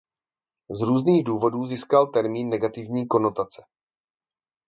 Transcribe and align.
Z 0.71 0.81
různých 0.81 1.23
důvodů 1.23 1.65
získal 1.65 2.07
termín 2.07 2.49
negativní 2.49 3.07
konotace. 3.07 3.63